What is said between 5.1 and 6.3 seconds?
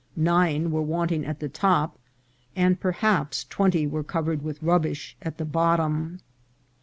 at the bottom.